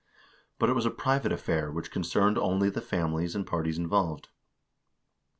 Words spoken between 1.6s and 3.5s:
which concerned only the families and